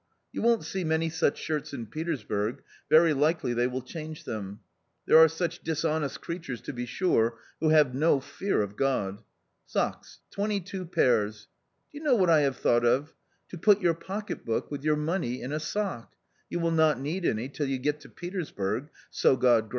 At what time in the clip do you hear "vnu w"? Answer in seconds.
16.51-16.71